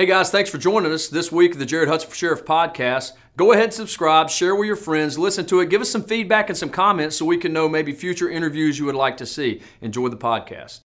[0.00, 3.12] Hey guys, thanks for joining us this week of the Jared Hudson for Sheriff podcast.
[3.36, 6.48] Go ahead and subscribe, share with your friends, listen to it, give us some feedback
[6.48, 9.60] and some comments so we can know maybe future interviews you would like to see.
[9.82, 10.80] Enjoy the podcast.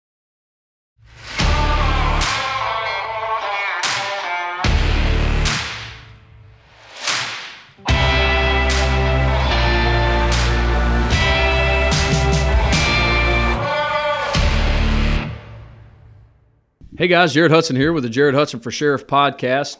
[17.05, 19.77] Hey guys, Jared Hudson here with the Jared Hudson for Sheriff podcast.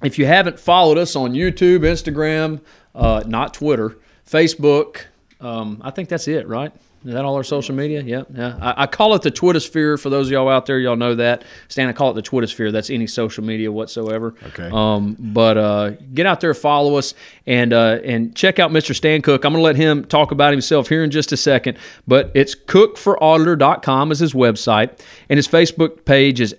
[0.00, 2.60] If you haven't followed us on YouTube, Instagram,
[2.94, 5.06] uh, not Twitter, Facebook,
[5.40, 6.72] um, I think that's it, right?
[7.04, 8.02] Is that all our social media?
[8.02, 8.58] Yeah, yeah.
[8.60, 10.00] I, I, call it the Twittersphere.
[10.00, 11.42] For those of y'all out there, y'all know that.
[11.66, 12.70] Stan, I call it the Twittersphere.
[12.70, 14.34] That's any social media whatsoever.
[14.48, 14.68] Okay.
[14.72, 17.14] Um, but uh, get out there, follow us,
[17.46, 18.94] and uh, and check out Mr.
[18.94, 19.44] Stan Cooke.
[19.44, 21.78] I'm going to let him talk about himself here in just a second.
[22.06, 26.54] But it's cookeforauditor.com is his website, and his Facebook page is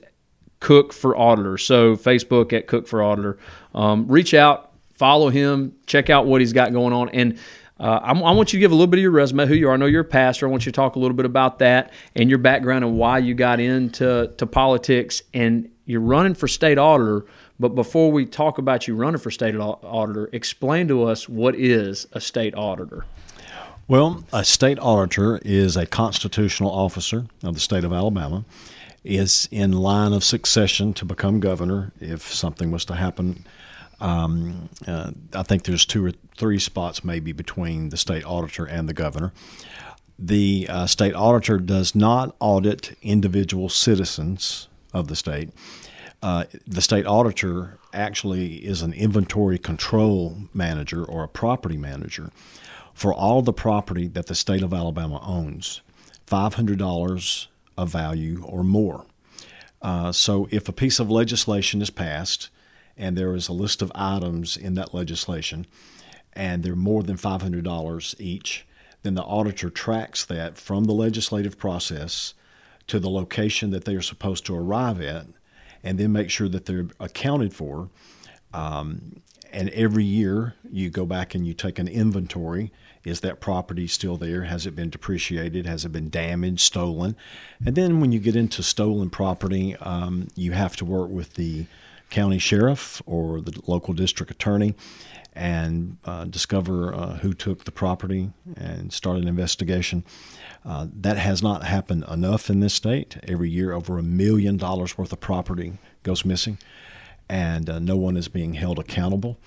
[0.60, 1.58] Cooke for Auditor.
[1.58, 3.38] So Facebook at Cooke for Auditor.
[3.74, 7.40] Um, reach out, follow him, check out what he's got going on, and
[7.80, 9.70] uh, I, I, want you to give a little bit of your resume, who you
[9.70, 9.74] are.
[9.74, 10.46] I know you're a pastor.
[10.46, 13.20] I want you to talk a little bit about that and your background and why
[13.20, 15.22] you got into to politics.
[15.34, 17.26] And you're running for state auditor.
[17.58, 22.06] But before we talk about you running for state auditor, explain to us what is
[22.12, 23.06] a state auditor.
[23.88, 28.44] Well, a state auditor is a constitutional officer of the state of Alabama.
[29.04, 33.46] Is in line of succession to become governor if something was to happen
[34.00, 38.88] um, uh, I think there's two or three spots maybe between the state auditor and
[38.88, 39.34] the governor.
[40.18, 45.50] The uh, state auditor does not audit individual citizens of the state.
[46.22, 52.32] Uh, the state auditor actually is an inventory control manager or a property manager
[52.94, 55.82] for all the property that the state of Alabama owns,
[56.28, 57.48] $500
[57.80, 59.06] of value or more.
[59.82, 62.50] Uh, so if a piece of legislation is passed,
[62.98, 65.66] and there is a list of items in that legislation,
[66.34, 68.68] and they're more than $500 each,
[69.04, 72.34] then the auditor tracks that from the legislative process
[72.88, 75.28] to the location that they are supposed to arrive at,
[75.82, 77.90] and then make sure that they're accounted for.
[78.54, 79.22] Um,
[79.54, 82.74] and every year you go back and you take an inventory.
[83.04, 84.44] Is that property still there?
[84.44, 85.66] Has it been depreciated?
[85.66, 87.16] Has it been damaged, stolen?
[87.66, 91.66] And then when you get into stolen property, um, you have to work with the
[92.10, 94.76] county sheriff or the local district attorney
[95.34, 100.04] and uh, discover uh, who took the property and start an investigation.
[100.66, 103.18] Uh, that has not happened enough in this state.
[103.24, 106.58] Every year, over a million dollars worth of property goes missing,
[107.30, 109.38] and uh, no one is being held accountable.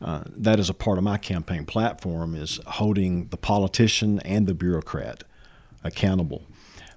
[0.00, 4.54] Uh, that is a part of my campaign platform: is holding the politician and the
[4.54, 5.24] bureaucrat
[5.84, 6.42] accountable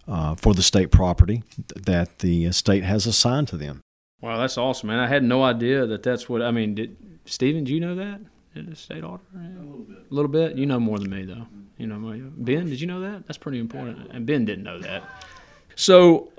[0.07, 1.43] uh, for the state property
[1.75, 3.81] that the state has assigned to them.
[4.21, 4.99] Wow, that's awesome, man.
[4.99, 6.41] I had no idea that that's what.
[6.41, 6.95] I mean, did
[7.25, 7.63] Stephen?
[7.63, 8.21] Do you know that?
[8.53, 9.23] Did the state auditor?
[9.33, 9.61] Yeah.
[9.61, 9.97] A little bit.
[9.97, 10.55] A little bit.
[10.57, 11.47] You know more than me, though.
[11.77, 12.69] You know, Ben.
[12.69, 13.25] Did you know that?
[13.25, 14.11] That's pretty important.
[14.11, 15.03] And Ben didn't know that.
[15.75, 16.31] So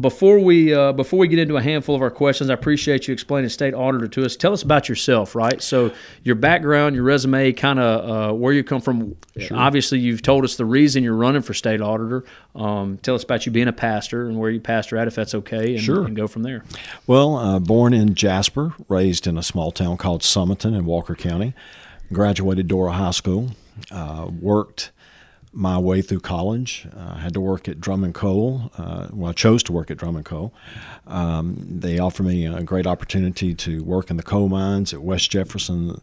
[0.00, 3.12] before we uh, before we get into a handful of our questions, I appreciate you
[3.12, 4.36] explaining state auditor to us.
[4.36, 5.62] Tell us about yourself, right?
[5.62, 5.92] So
[6.24, 9.16] your background, your resume, kind of uh, where you come from.
[9.38, 9.56] Sure.
[9.56, 12.24] Obviously, you've told us the reason you're running for state auditor.
[12.54, 15.34] Um, tell us about you being a pastor and where you pastor at, if that's
[15.34, 16.04] okay, and, sure.
[16.04, 16.64] and go from there.
[17.06, 21.54] Well, uh, born in Jasper, raised in a small town called Sumiton in Walker County.
[22.12, 23.50] Graduated Dora High School.
[23.90, 24.90] Uh, worked
[25.56, 26.86] my way through college.
[26.94, 28.70] Uh, I had to work at Drummond Coal.
[28.76, 30.52] Uh, well, I chose to work at Drummond Coal.
[31.06, 35.30] Um, they offered me a great opportunity to work in the coal mines at West
[35.30, 36.02] Jefferson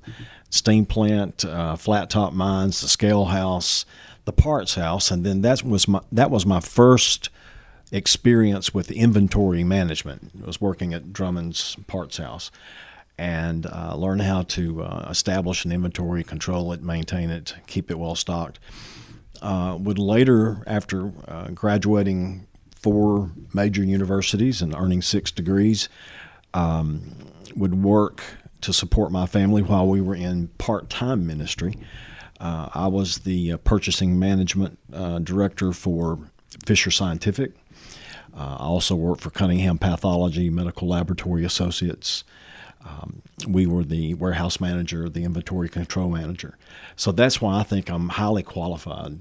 [0.50, 3.86] steam plant, uh, flat top mines, the scale house,
[4.26, 7.30] the parts house, and then that was my that was my first
[7.92, 10.32] experience with inventory management.
[10.42, 12.50] I was working at Drummond's parts house
[13.20, 18.00] and uh, learn how to uh, establish an inventory, control it, maintain it, keep it
[18.00, 18.58] well stocked
[19.44, 25.90] uh, would later, after uh, graduating four major universities and earning six degrees,
[26.54, 27.16] um,
[27.56, 28.24] would work
[28.62, 31.76] to support my family while we were in part-time ministry.
[32.40, 36.20] Uh, I was the uh, purchasing management uh, director for
[36.66, 37.52] Fisher Scientific.
[38.36, 42.24] Uh, I also worked for Cunningham Pathology Medical Laboratory Associates.
[42.86, 46.58] Um, we were the warehouse manager, the inventory control manager.
[46.96, 49.20] So that's why I think I'm highly qualified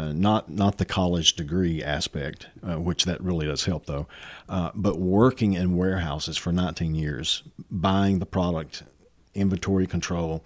[0.00, 4.06] uh, not not the college degree aspect, uh, which that really does help though,
[4.48, 8.82] uh, but working in warehouses for 19 years, buying the product,
[9.34, 10.42] inventory control,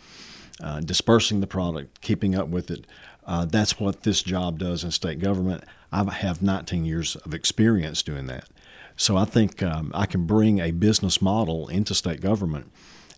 [0.60, 2.84] uh, dispersing the product, keeping up with it.
[3.26, 5.64] Uh, that's what this job does in state government.
[5.92, 8.48] I have 19 years of experience doing that.
[8.96, 12.70] So I think um, I can bring a business model into state government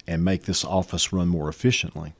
[0.06, 2.14] and make this office run more efficiently.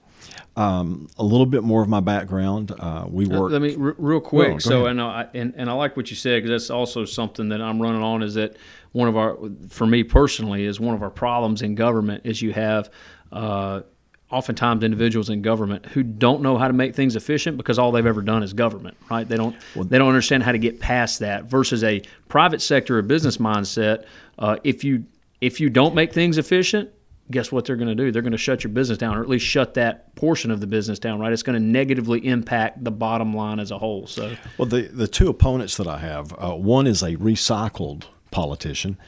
[0.56, 2.73] Um, a little bit more of my background.
[2.78, 3.52] Uh, we work.
[3.52, 4.49] Let me r- real quick.
[4.49, 4.93] Well, so ahead.
[4.93, 7.81] and I and, and I like what you said because that's also something that I'm
[7.81, 8.23] running on.
[8.23, 8.56] Is that
[8.93, 9.37] one of our,
[9.69, 12.90] for me personally, is one of our problems in government is you have.
[13.32, 13.82] Uh,
[14.28, 18.05] Oftentimes, individuals in government who don't know how to make things efficient because all they've
[18.05, 19.26] ever done is government, right?
[19.26, 21.44] They don't they don't understand how to get past that.
[21.44, 24.05] Versus a private sector or business mindset,
[24.40, 25.05] uh, if you
[25.40, 26.90] if you don't make things efficient,
[27.31, 28.11] guess what they're going to do?
[28.12, 30.67] They're going to shut your business down, or at least shut that portion of the
[30.67, 31.19] business down.
[31.19, 31.32] Right?
[31.32, 34.06] It's going to negatively impact the bottom line as a whole.
[34.06, 38.99] So, Well, the, the two opponents that I have, uh, one is a recycled politician,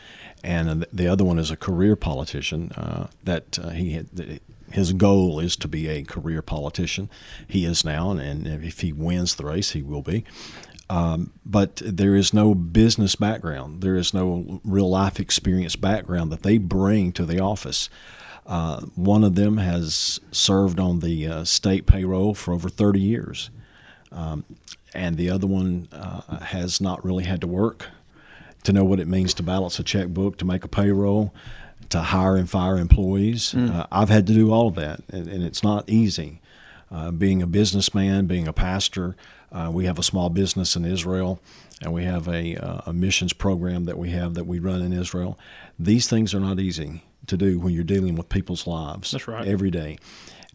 [0.43, 2.73] and the other one is a career politician.
[2.73, 4.41] Uh, that uh, he had,
[4.73, 7.09] his goal is to be a career politician.
[7.47, 10.25] He is now, and, and if he wins the race, he will be.
[10.91, 13.83] Um, but there is no business background.
[13.83, 17.91] There is no real life experience background that they bring to the office.
[18.47, 23.51] Uh, one of them has served on the uh, state payroll for over 30 years,
[24.11, 24.45] um,
[24.95, 27.89] and the other one uh, has not really had to work
[28.65, 31.35] to know what it means to balance a checkbook, to make a payroll,
[31.91, 33.55] to hire and fire employees.
[33.55, 36.41] Uh, I've had to do all of that, and, and it's not easy.
[36.91, 39.15] Uh, being a businessman, being a pastor,
[39.53, 41.41] uh, we have a small business in Israel,
[41.83, 44.93] and we have a, uh, a missions program that we have that we run in
[44.93, 45.39] Israel.
[45.79, 49.47] These things are not easy to do when you're dealing with people's lives That's right.
[49.47, 49.99] every day,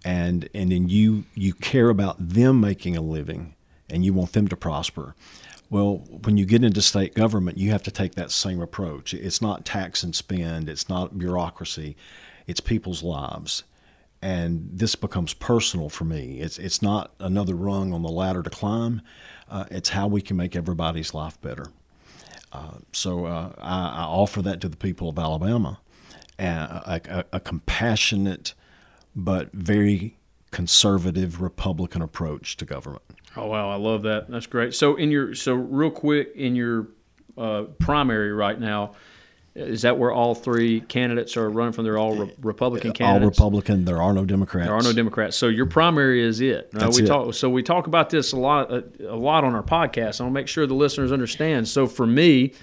[0.03, 3.55] and and then you you care about them making a living,
[3.89, 5.15] and you want them to prosper.
[5.69, 9.13] Well, when you get into state government, you have to take that same approach.
[9.13, 11.95] It's not tax and spend, it's not bureaucracy,
[12.45, 13.63] it's people's lives.
[14.23, 16.39] And this becomes personal for me.
[16.39, 19.01] It's, it's not another rung on the ladder to climb,
[19.49, 21.67] uh, it's how we can make everybody's life better.
[22.51, 25.79] Uh, so uh, I, I offer that to the people of Alabama
[26.39, 28.53] a, a, a compassionate
[29.15, 30.17] but very
[30.51, 33.03] conservative Republican approach to government.
[33.35, 34.29] oh wow, I love that.
[34.29, 34.73] That's great.
[34.73, 36.87] So, in your so real quick in your
[37.37, 38.93] uh, primary right now,
[39.55, 41.83] is that where all three candidates are running from?
[41.83, 43.19] They're all re- Republican All.
[43.19, 44.67] Republican, there are no Democrats.
[44.67, 45.37] There are no Democrats.
[45.37, 46.69] So your primary is it.
[46.73, 46.81] Right?
[46.81, 47.07] That's we it.
[47.07, 47.33] talk.
[47.35, 50.21] So we talk about this a lot, a, a lot on our podcast.
[50.21, 51.67] I'll make sure the listeners understand.
[51.67, 52.53] So for me,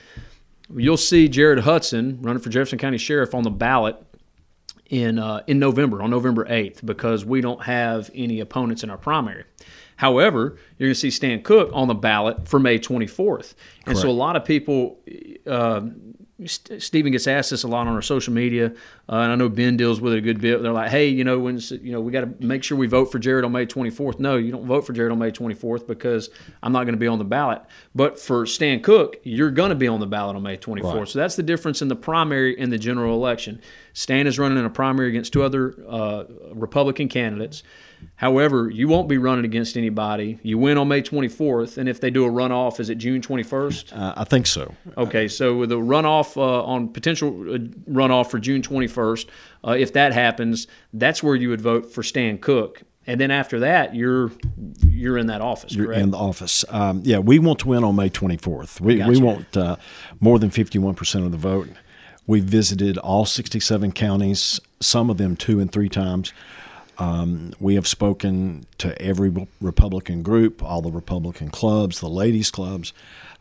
[0.75, 3.96] you'll see Jared Hudson running for Jefferson County Sheriff on the ballot
[4.86, 8.98] in uh, in November, on November eighth, because we don't have any opponents in our
[8.98, 9.44] primary.
[9.94, 13.54] However, you're going to see Stan Cooke on the ballot for May 24th,
[13.86, 14.98] and so a lot of people.
[15.46, 15.82] Uh,
[16.46, 18.66] St- Stephen gets asked this a lot on our social media,
[19.08, 20.62] uh, and I know Ben deals with it a good bit.
[20.62, 23.06] They're like, "Hey, you know, when you know, we got to make sure we vote
[23.06, 26.31] for Jared on May 24th." No, you don't vote for Jared on May 24th because
[26.62, 27.62] I'm not going to be on the ballot.
[27.94, 30.94] But for Stan Cooke, you're going to be on the ballot on May 24th.
[30.94, 31.08] Right.
[31.08, 33.60] So that's the difference in the primary and the general election.
[33.92, 37.62] Stan is running in a primary against two other uh, Republican candidates.
[38.16, 40.38] However, you won't be running against anybody.
[40.42, 43.96] You win on May 24th, and if they do a runoff, is it June 21st?
[43.96, 44.75] Uh, I think so.
[44.96, 47.58] Okay, so with a runoff uh, on potential uh,
[47.90, 49.26] runoff for June 21st,
[49.66, 53.60] uh, if that happens, that's where you would vote for Stan Cooke, and then after
[53.60, 54.31] that, you're
[54.86, 56.64] you're in that office, You're in the office.
[56.69, 58.81] Um, yeah, we want to win on May 24th.
[58.81, 59.76] We, we want uh,
[60.20, 61.69] more than 51% of the vote.
[62.31, 66.32] We visited all 67 counties, some of them two and three times.
[66.96, 72.93] Um, we have spoken to every Republican group, all the Republican clubs, the ladies' clubs.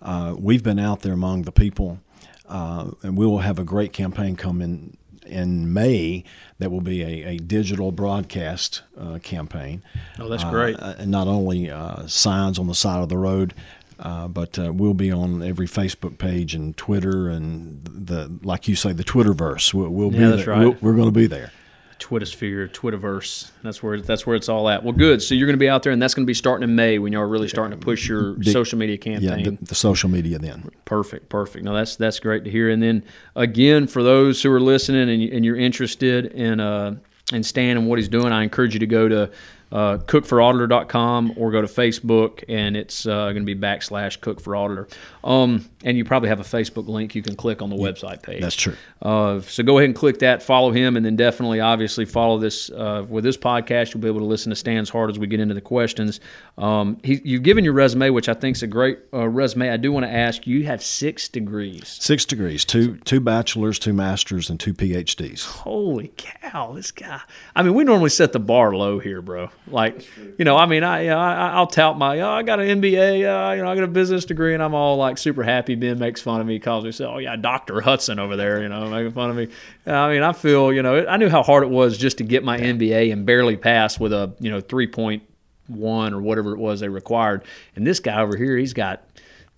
[0.02, 2.00] Uh, we've been out there among the people,
[2.48, 4.98] uh, and we will have a great campaign coming in
[5.30, 6.24] in May
[6.58, 9.84] that will be a, a digital broadcast uh, campaign.
[10.18, 10.76] Oh, that's great.
[10.80, 13.54] Uh, and not only uh, signs on the side of the road,
[14.00, 18.76] uh, but uh, we'll be on every Facebook page and Twitter and the like you
[18.76, 19.74] say the Twitterverse.
[19.74, 20.54] We'll, we'll Yeah, be that's there.
[20.56, 20.60] right.
[20.62, 21.52] We'll, we're going to be there.
[22.00, 23.52] Twittersphere, Twitterverse.
[23.62, 24.84] That's where that's where it's all at.
[24.84, 25.22] Well, good.
[25.22, 26.98] So you're going to be out there, and that's going to be starting in May
[26.98, 29.58] when you're really starting to push your Big- social media Yeah, campaign.
[29.60, 30.70] the, the social media then.
[30.86, 31.66] Perfect, perfect.
[31.66, 32.70] No, that's that's great to hear.
[32.70, 33.04] And then
[33.36, 36.96] again, for those who are listening and, and you're interested in uh,
[37.34, 39.30] in Stan and what he's doing, I encourage you to go to
[39.72, 44.56] uh, cookeforauditor.com or go to Facebook, and it's uh, going to be backslash cooke for
[44.56, 44.88] auditor.
[45.24, 48.42] Um, and you probably have a Facebook link you can click on the website page.
[48.42, 48.76] That's true.
[49.02, 52.70] Uh, so go ahead and click that, follow him, and then definitely, obviously, follow this
[52.70, 53.94] uh, with this podcast.
[53.94, 56.20] You'll be able to listen to Stan's Heart as we get into the questions.
[56.58, 59.70] Um, he, you've given your resume, which I think is a great uh, resume.
[59.70, 61.98] I do want to ask you have six degrees.
[62.02, 65.46] Six degrees, two two bachelors, two masters, and two PhDs.
[65.46, 67.22] Holy cow, this guy!
[67.56, 69.50] I mean, we normally set the bar low here, bro.
[69.68, 70.06] Like,
[70.38, 73.54] you know, I mean, I, I I'll tout my, oh, I got an MBA, uh,
[73.54, 76.00] you know, I got a business degree, and I'm all like super happy Happy Ben
[76.00, 78.90] makes fun of me, calls me, say, "Oh yeah, Doctor Hudson over there," you know,
[78.90, 79.50] making fun of me.
[79.86, 82.44] I mean, I feel, you know, I knew how hard it was just to get
[82.44, 85.22] my MBA and barely pass with a, you know, three point
[85.68, 87.44] one or whatever it was they required.
[87.76, 89.04] And this guy over here, he's got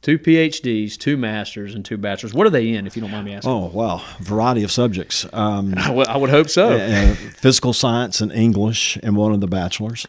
[0.02, 2.34] two PhDs, two masters, and two bachelors.
[2.34, 3.50] What are they in, if you don't mind me asking?
[3.50, 4.02] Oh, wow.
[4.20, 5.26] Variety of subjects.
[5.32, 6.72] Um, I, w- I would hope so.
[6.74, 10.06] uh, physical science and English in one of the bachelors,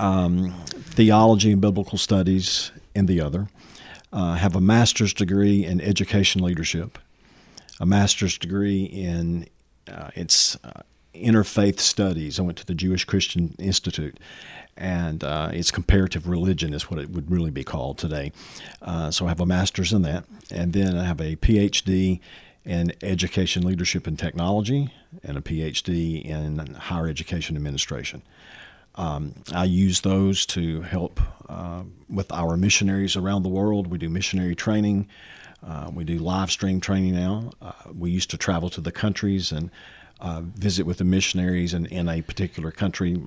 [0.00, 3.46] um, theology and biblical studies in the other.
[4.12, 6.98] Uh, have a master's degree in education leadership,
[7.78, 9.46] a master's degree in
[9.92, 10.82] uh, its uh,
[11.14, 12.38] interfaith studies.
[12.38, 14.18] I went to the Jewish Christian Institute,
[14.76, 18.32] and uh, it's comparative religion is what it would really be called today.
[18.80, 22.20] Uh, so I have a master's in that, and then I have a PhD
[22.64, 28.22] in education leadership and technology, and a PhD in higher education administration.
[28.98, 33.86] Um, I use those to help uh, with our missionaries around the world.
[33.86, 35.08] We do missionary training.
[35.66, 37.50] Uh, we do live stream training now.
[37.62, 39.70] Uh, we used to travel to the countries and
[40.20, 43.20] uh, visit with the missionaries in, in a particular country,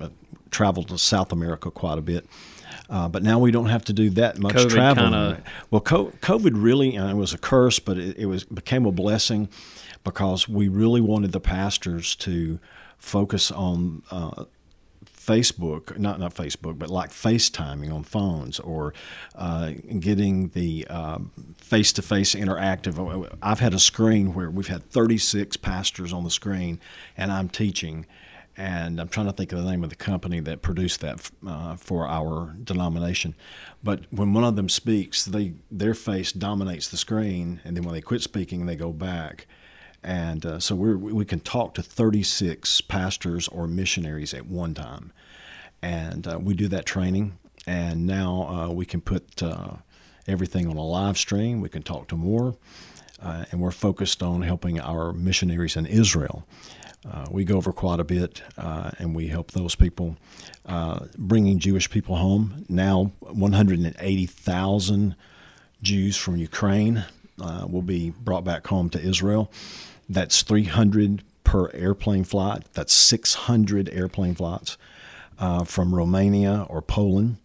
[0.50, 2.26] travel to South America quite a bit.
[2.90, 5.12] Uh, but now we don't have to do that much COVID traveling.
[5.12, 8.84] kinda- Well, co- COVID really uh, it was a curse, but it, it was became
[8.86, 9.48] a blessing
[10.04, 12.58] because we really wanted the pastors to
[12.98, 14.44] focus on uh,
[15.24, 18.92] Facebook, not not Facebook, but like FaceTiming on phones or
[19.34, 20.86] uh, getting the
[21.56, 23.36] face to face interactive.
[23.42, 26.80] I've had a screen where we've had 36 pastors on the screen,
[27.16, 28.06] and I'm teaching.
[28.54, 31.74] And I'm trying to think of the name of the company that produced that uh,
[31.76, 33.34] for our denomination.
[33.82, 37.94] But when one of them speaks, they their face dominates the screen, and then when
[37.94, 39.46] they quit speaking, they go back
[40.04, 45.12] and uh, so we we can talk to 36 pastors or missionaries at one time,
[45.80, 47.38] and uh, we do that training.
[47.64, 49.76] And now uh, we can put uh,
[50.26, 51.60] everything on a live stream.
[51.60, 52.56] We can talk to more,
[53.22, 56.44] uh, and we're focused on helping our missionaries in Israel.
[57.08, 60.16] Uh, we go over quite a bit, and we help those people,
[61.16, 62.64] bringing Jewish people home.
[62.68, 65.16] Now, 180,000
[65.82, 67.04] Jews from Ukraine
[67.38, 69.50] will be brought back home to Israel.
[70.12, 72.64] That's 300 per airplane flight.
[72.74, 74.76] That's 600 airplane flights
[75.38, 77.38] uh, from Romania or Poland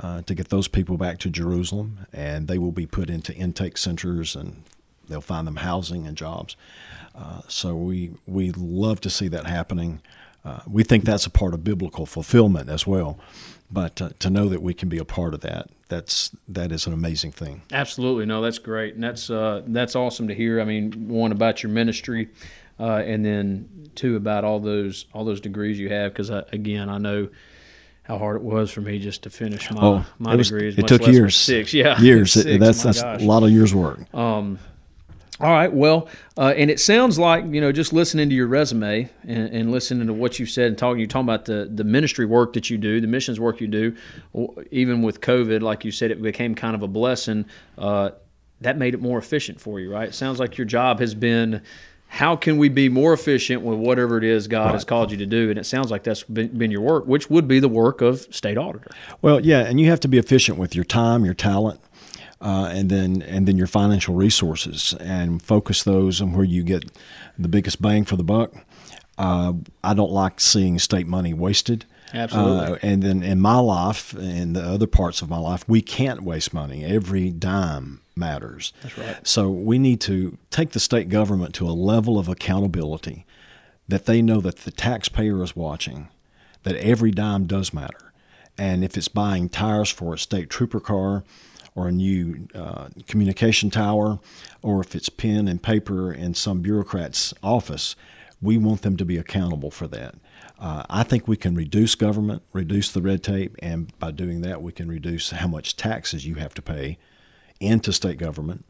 [0.00, 3.78] uh, to get those people back to Jerusalem, and they will be put into intake
[3.78, 4.62] centers and
[5.08, 6.56] they'll find them housing and jobs.
[7.14, 10.00] Uh, so we we love to see that happening.
[10.44, 13.18] Uh, we think that's a part of biblical fulfillment as well.
[13.70, 16.86] But uh, to know that we can be a part of that, that's that is
[16.86, 17.62] an amazing thing.
[17.70, 20.60] Absolutely, no, that's great, and that's uh, that's awesome to hear.
[20.60, 22.30] I mean, one about your ministry,
[22.80, 26.12] uh, and then two about all those all those degrees you have.
[26.12, 27.28] Because again, I know
[28.04, 30.76] how hard it was for me just to finish my Oh, my it was- degrees.
[30.78, 31.36] it took years.
[31.36, 32.32] six, yeah, Years.
[32.42, 33.20] six, that's that's gosh.
[33.20, 34.00] a lot of years' work.
[35.42, 35.72] All right.
[35.72, 36.08] Well,
[36.38, 40.06] uh, and it sounds like you know just listening to your resume and, and listening
[40.06, 41.00] to what you said and talking.
[41.00, 43.96] You're talking about the the ministry work that you do, the missions work you do.
[44.70, 47.46] Even with COVID, like you said, it became kind of a blessing.
[47.76, 48.10] Uh,
[48.60, 50.10] that made it more efficient for you, right?
[50.10, 51.62] It sounds like your job has been.
[52.06, 55.26] How can we be more efficient with whatever it is God has called you to
[55.26, 55.48] do?
[55.48, 58.20] And it sounds like that's been, been your work, which would be the work of
[58.30, 58.90] state auditor.
[59.22, 61.80] Well, yeah, and you have to be efficient with your time, your talent,
[62.42, 66.90] uh, and then and then your financial resources, and focus those on where you get
[67.38, 68.52] the biggest bang for the buck.
[69.16, 69.52] Uh,
[69.84, 71.84] I don't like seeing state money wasted.
[72.12, 72.74] Absolutely.
[72.74, 76.22] Uh, and then in my life and the other parts of my life, we can't
[76.22, 76.84] waste money.
[76.84, 78.72] Every dime matters.
[78.82, 79.26] That's right.
[79.26, 83.24] So we need to take the state government to a level of accountability
[83.88, 86.08] that they know that the taxpayer is watching,
[86.64, 88.12] that every dime does matter.
[88.58, 91.24] And if it's buying tires for a state trooper car
[91.74, 94.18] or a new uh, communication tower,
[94.62, 97.96] or if it's pen and paper in some bureaucrat's office,
[98.40, 100.16] we want them to be accountable for that.
[100.58, 104.62] Uh, I think we can reduce government, reduce the red tape, and by doing that,
[104.62, 106.98] we can reduce how much taxes you have to pay
[107.58, 108.64] into state government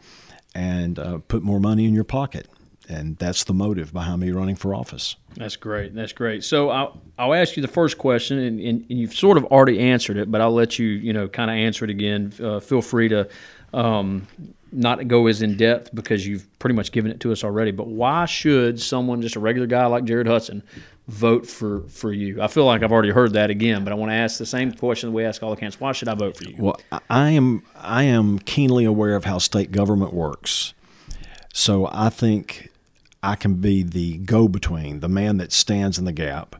[0.54, 2.48] and uh, put more money in your pocket.
[2.92, 5.16] And that's the motive behind me running for office.
[5.36, 5.94] That's great.
[5.94, 6.44] That's great.
[6.44, 9.80] So I'll, I'll ask you the first question, and, and, and you've sort of already
[9.80, 12.32] answered it, but I'll let you, you know, kind of answer it again.
[12.42, 13.28] Uh, feel free to
[13.72, 14.26] um,
[14.72, 17.70] not go as in depth because you've pretty much given it to us already.
[17.70, 20.62] But why should someone, just a regular guy like Jared Hudson,
[21.08, 22.42] vote for for you?
[22.42, 24.72] I feel like I've already heard that again, but I want to ask the same
[24.72, 25.80] question we ask all the candidates.
[25.80, 26.56] Why should I vote for you?
[26.58, 30.74] Well, I- I am I am keenly aware of how state government works,
[31.54, 32.68] so I think
[33.22, 36.56] I can be the go-between, the man that stands in the gap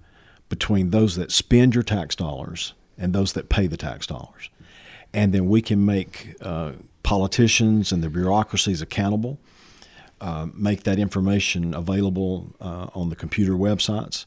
[0.49, 4.51] between those that spend your tax dollars and those that pay the tax dollars,
[5.13, 9.39] and then we can make uh, politicians and the bureaucracies accountable,
[10.21, 14.25] uh, make that information available uh, on the computer websites.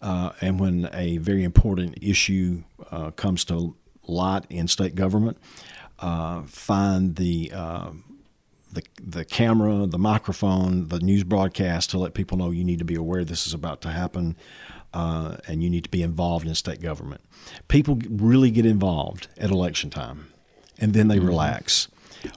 [0.00, 3.74] Uh, and when a very important issue uh, comes to
[4.06, 5.36] light in state government,
[5.98, 7.52] uh, find the
[8.76, 12.84] the, the camera, the microphone, the news broadcast to let people know you need to
[12.84, 14.36] be aware this is about to happen
[14.92, 17.22] uh, and you need to be involved in state government.
[17.68, 20.28] People really get involved at election time
[20.78, 21.28] and then they mm-hmm.
[21.28, 21.88] relax.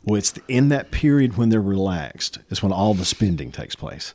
[0.03, 4.13] Well, it's in that period when they're relaxed is when all the spending takes place.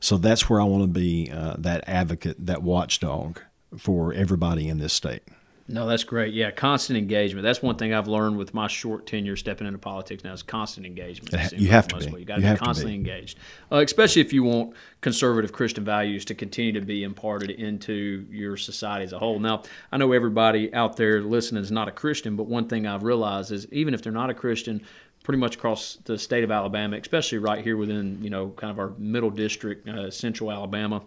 [0.00, 3.40] So that's where I want to be uh, that advocate, that watchdog
[3.78, 5.22] for everybody in this state.
[5.68, 6.34] No, that's great.
[6.34, 7.44] Yeah, constant engagement.
[7.44, 10.86] That's one thing I've learned with my short tenure stepping into politics now is constant
[10.86, 11.52] engagement.
[11.52, 12.20] You have to be.
[12.20, 13.38] You got to be constantly engaged,
[13.70, 18.56] uh, especially if you want conservative Christian values to continue to be imparted into your
[18.56, 19.38] society as a whole.
[19.38, 23.02] Now, I know everybody out there listening is not a Christian, but one thing I've
[23.02, 24.82] realized is even if they're not a Christian,
[25.22, 28.78] pretty much across the state of Alabama, especially right here within you know kind of
[28.78, 31.02] our middle district, uh, central Alabama,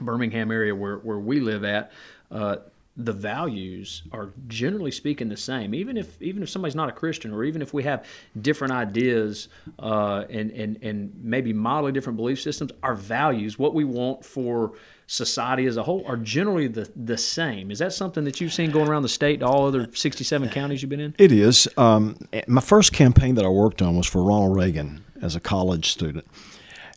[0.00, 1.92] Birmingham area where where we live at.
[2.30, 2.56] Uh,
[2.96, 5.74] the values are generally speaking the same.
[5.74, 8.04] Even if even if somebody's not a christian or even if we have
[8.40, 13.84] different ideas uh, and, and and maybe mildly different belief systems our values what we
[13.84, 14.72] want for
[15.06, 17.70] society as a whole are generally the the same.
[17.70, 20.82] Is that something that you've seen going around the state to all other 67 counties
[20.82, 21.14] you've been in?
[21.18, 21.68] It is.
[21.76, 25.90] Um, my first campaign that i worked on was for ronald reagan as a college
[25.90, 26.26] student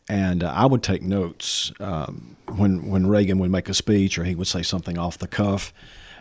[0.07, 4.23] and uh, I would take notes um, when when Reagan would make a speech or
[4.23, 5.73] he would say something off the cuff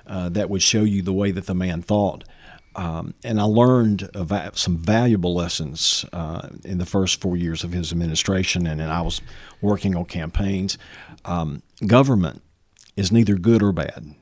[0.06, 2.24] uh, that would show you the way that the man thought.
[2.76, 4.10] Um, and I learned
[4.54, 9.00] some valuable lessons uh, in the first four years of his administration, and, and I
[9.00, 9.20] was
[9.60, 10.76] working on campaigns.
[11.24, 12.42] Um, government
[12.96, 14.16] is neither good or bad,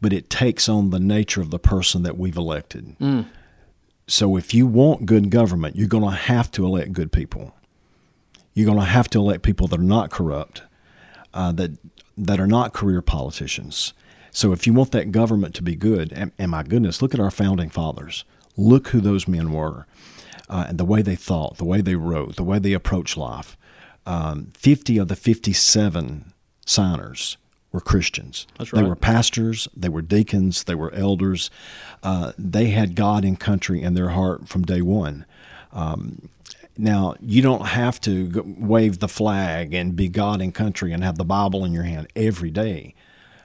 [0.00, 2.96] but it takes on the nature of the person that we've elected.
[3.00, 3.26] Mm.
[4.06, 7.54] So if you want good government, you're going to have to elect good people
[8.60, 10.62] you're going to have to elect people that are not corrupt,
[11.32, 11.78] uh, that
[12.18, 13.94] that are not career politicians.
[14.30, 17.20] So if you want that government to be good, and, and my goodness, look at
[17.20, 18.24] our founding fathers.
[18.56, 19.86] Look who those men were,
[20.48, 23.56] uh, and the way they thought, the way they wrote, the way they approached life.
[24.04, 26.32] Um, Fifty of the fifty-seven
[26.66, 27.38] signers
[27.72, 28.46] were Christians.
[28.58, 28.82] That's right.
[28.82, 31.50] They were pastors, they were deacons, they were elders.
[32.02, 35.24] Uh, they had God and country in their heart from day one.
[35.72, 36.28] Um,
[36.80, 41.18] now, you don't have to wave the flag and be God and country and have
[41.18, 42.94] the Bible in your hand every day,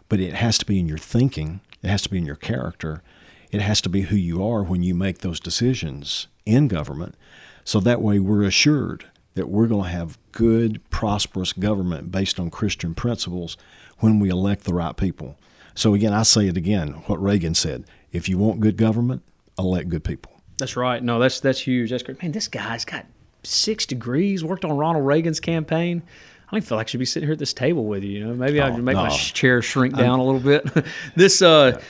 [0.10, 3.04] but it has to be in your thinking, it has to be in your character,
[3.52, 7.16] it has to be who you are when you make those decisions in government.
[7.64, 12.50] So that way we're assured that we're going to have good, prosperous government based on
[12.50, 13.58] Christian principles
[14.00, 15.38] when we elect the right people.
[15.74, 19.24] So, again, I say it again what Reagan said if you want good government,
[19.60, 20.32] elect good people.
[20.58, 21.04] That's right.
[21.04, 21.90] No, that's that's huge.
[21.90, 22.22] That's great.
[22.22, 23.06] Man, this guy's got
[23.46, 26.04] six degrees, worked on Ronald Reagan's campaign.
[26.48, 28.20] I don't feel like I should be sitting here at this table with you.
[28.20, 29.04] You know, maybe oh, I should make no.
[29.04, 30.86] my chair shrink down I'm, a little bit.
[31.16, 31.82] this, uh,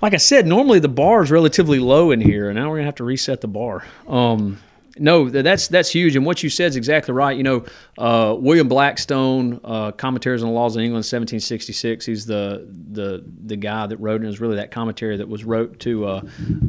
[0.00, 2.86] like I said, normally the bar is relatively low in here, and now we're gonna
[2.86, 3.84] have to reset the bar.
[4.06, 4.58] Um,
[5.00, 7.36] no, that's that's huge, and what you said is exactly right.
[7.36, 7.64] You know,
[7.96, 12.06] uh, William Blackstone, uh, commentaries on the laws of England, 1766.
[12.06, 15.44] He's the the the guy that wrote, and it was really that commentary that was
[15.44, 16.20] wrote to uh,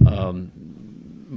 [0.05, 0.51] um,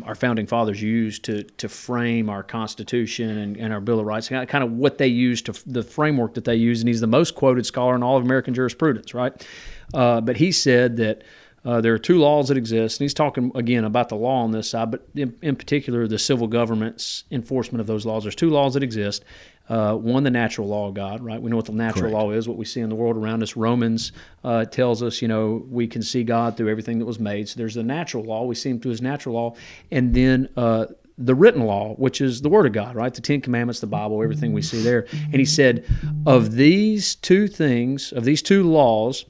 [0.04, 4.28] our founding fathers used to to frame our Constitution and, and our Bill of Rights,
[4.28, 6.80] kind of what they used to the framework that they use.
[6.80, 9.46] And he's the most quoted scholar in all of American jurisprudence, right?
[9.94, 11.22] Uh, but he said that.
[11.64, 14.50] Uh, there are two laws that exist, and he's talking again about the law on
[14.50, 18.24] this side, but in, in particular the civil government's enforcement of those laws.
[18.24, 19.24] There's two laws that exist,
[19.68, 21.40] uh, one, the natural law of God, right?
[21.40, 22.14] We know what the natural Correct.
[22.14, 23.56] law is, what we see in the world around us.
[23.56, 24.12] Romans
[24.44, 27.48] uh, tells us, you know, we can see God through everything that was made.
[27.48, 28.44] So there's the natural law.
[28.44, 29.54] We see Him through His natural law.
[29.90, 33.14] And then uh, the written law, which is the Word of God, right?
[33.14, 35.06] The Ten Commandments, the Bible, everything we see there.
[35.12, 35.86] And He said,
[36.26, 39.24] of these two things, of these two laws,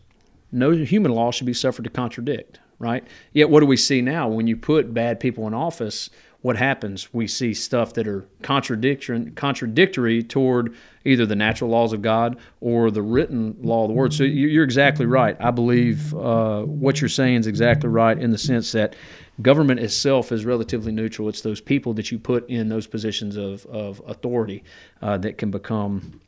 [0.50, 3.04] no human law should be suffered to contradict, right?
[3.32, 4.28] Yet what do we see now?
[4.28, 6.10] When you put bad people in office,
[6.42, 7.14] what happens?
[7.14, 10.74] We see stuff that are contradictory, contradictory toward
[11.04, 14.12] either the natural laws of God or the written law of the Word.
[14.12, 15.36] So you're exactly right.
[15.40, 18.96] I believe uh, what you're saying is exactly right in the sense that
[19.40, 21.28] government itself is relatively neutral.
[21.28, 24.64] It's those people that you put in those positions of, of authority
[25.00, 26.20] uh, that can become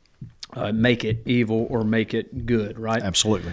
[0.53, 3.03] uh, make it evil or make it good, right?
[3.03, 3.51] Absolutely.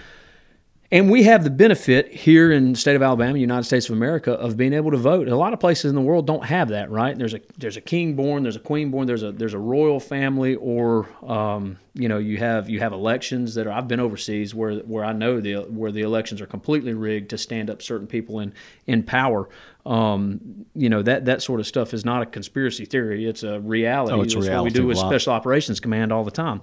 [0.93, 4.33] And we have the benefit here in the state of Alabama, United States of America,
[4.33, 5.27] of being able to vote.
[5.27, 7.17] A lot of places in the world don't have that, right?
[7.17, 9.99] There's a there's a king born, there's a queen born, there's a there's a royal
[9.99, 13.71] family, or um, you know you have you have elections that are.
[13.71, 17.39] I've been overseas where where I know the where the elections are completely rigged to
[17.39, 18.53] stand up certain people in
[18.85, 19.49] in power.
[19.87, 23.59] Um, you know that that sort of stuff is not a conspiracy theory; it's a
[23.59, 24.13] reality.
[24.13, 24.99] Oh, it's That's reality what we do with.
[24.99, 26.61] Special Operations Command all the time.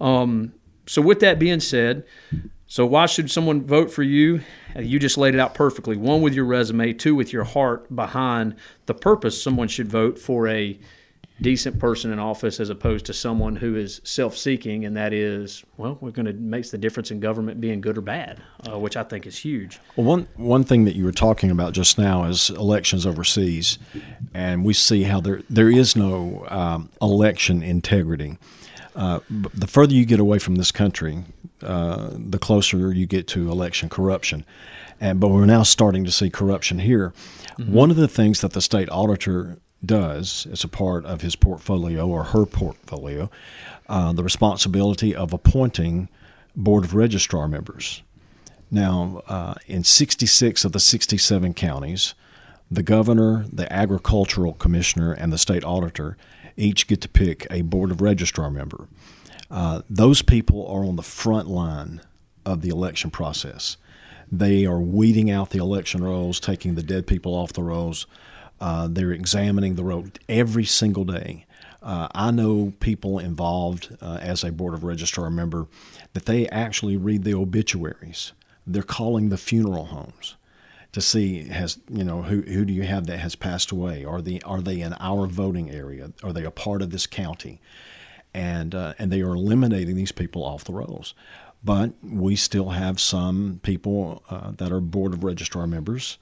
[0.00, 0.54] Um,
[0.86, 2.04] so with that being said,
[2.66, 4.40] so why should someone vote for you?
[4.74, 5.96] Uh, You just laid it out perfectly.
[5.96, 10.48] One with your resume, two with your heart behind the purpose someone should vote for
[10.48, 10.78] a
[11.40, 15.98] decent person in office as opposed to someone who is self-seeking and that is well
[16.00, 19.02] we're going to makes the difference in government being good or bad uh, which i
[19.02, 22.48] think is huge Well, one one thing that you were talking about just now is
[22.48, 23.78] elections overseas,
[24.32, 28.38] and we see how there there is no um, election integrity.
[28.94, 31.22] Uh, the further you get away from this country,
[31.62, 34.44] uh, the closer you get to election corruption.
[35.00, 37.12] And but we're now starting to see corruption here.
[37.58, 42.06] One of the things that the state auditor does as a part of his portfolio
[42.06, 43.30] or her portfolio,
[43.88, 46.08] uh, the responsibility of appointing
[46.54, 48.02] board of registrar members.
[48.70, 52.14] Now, uh, in 66 of the 67 counties,
[52.70, 56.16] the governor, the agricultural commissioner, and the state auditor
[56.56, 58.88] each get to pick a board of registrar member.
[59.50, 62.00] Uh, those people are on the front line
[62.44, 63.76] of the election process.
[64.30, 68.06] They are weeding out the election rolls, taking the dead people off the rolls.
[68.60, 71.46] Uh, they're examining the roll every single day.
[71.82, 75.68] Uh, I know people involved uh, as a board of registrar member
[76.14, 78.32] that they actually read the obituaries.
[78.66, 80.36] They're calling the funeral homes
[80.96, 84.02] to see has you know who who do you have that has passed away?
[84.02, 86.12] Are they are they in our voting area?
[86.24, 87.60] Are they a part of this county?
[88.36, 91.14] And uh, and they are eliminating these people off the rolls.
[91.64, 96.18] But we still have some people uh, that are board of registrar members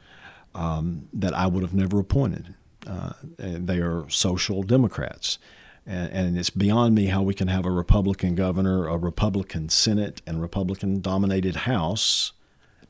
[0.55, 2.55] um, that I would have never appointed.
[2.87, 5.38] Uh, they are social democrats.
[5.87, 10.22] And, and it's beyond me how we can have a Republican governor, a Republican Senate,
[10.27, 12.33] and Republican dominated House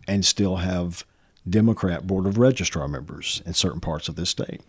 [0.06, 1.04] and still have
[1.48, 4.60] Democrat Board of Registrar members in certain parts of this state.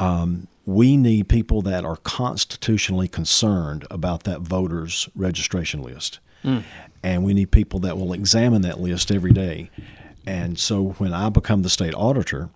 [0.00, 6.18] Um, we need people that are constitutionally concerned about that voters registration list.
[7.02, 9.70] And we need people that will examine that list every day.
[10.26, 12.50] And so when I become the state auditor,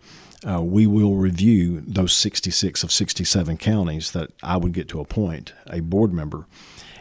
[0.46, 5.52] uh, we will review those 66 of 67 counties that I would get to appoint
[5.68, 6.46] a board member,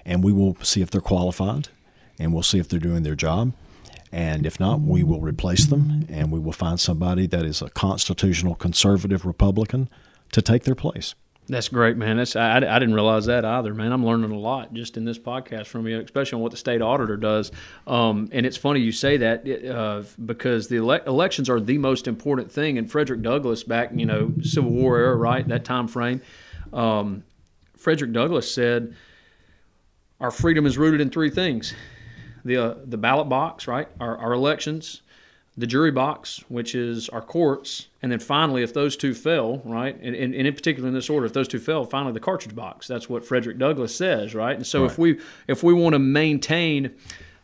[0.06, 1.70] and we will see if they're qualified,
[2.20, 3.54] and we'll see if they're doing their job.
[4.12, 7.70] And if not, we will replace them, and we will find somebody that is a
[7.70, 9.90] constitutional conservative Republican
[10.32, 11.16] to take their place.
[11.48, 12.18] That's great, man.
[12.18, 13.92] That's I, I didn't realize that either, man.
[13.92, 16.82] I'm learning a lot just in this podcast from you, especially on what the state
[16.82, 17.52] auditor does.
[17.88, 22.08] Um, and it's funny you say that uh, because the ele- elections are the most
[22.08, 22.78] important thing.
[22.78, 26.22] And Frederick Douglass, back you know Civil War era, right that time frame,
[26.72, 27.24] um,
[27.76, 28.96] Frederick Douglass said,
[30.22, 31.74] "Our freedom is rooted in three things:
[32.46, 33.90] the uh, the ballot box, right?
[34.00, 35.02] Our, our elections."
[35.62, 39.96] The jury box, which is our courts, and then finally, if those two fail, right,
[40.02, 42.56] and, and, and in particular in this order, if those two fail, finally the cartridge
[42.56, 42.88] box.
[42.88, 44.56] That's what Frederick Douglass says, right?
[44.56, 46.92] And so if we if we want to maintain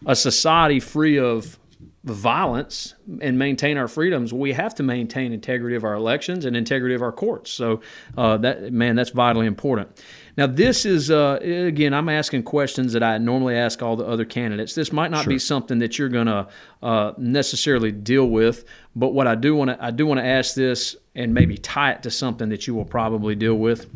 [0.05, 1.57] a society free of
[2.03, 6.95] violence and maintain our freedoms, we have to maintain integrity of our elections and integrity
[6.95, 7.51] of our courts.
[7.51, 7.81] So
[8.17, 10.01] uh, that man, that's vitally important.
[10.37, 14.23] Now, this is uh, again, I'm asking questions that I normally ask all the other
[14.23, 14.75] candidates.
[14.75, 16.47] This might not be something that you're going to
[16.83, 18.63] uh, necessarily deal with,
[18.95, 21.93] but what I do want to I do want to ask this and maybe tie
[21.93, 23.89] it to something that you will probably deal with.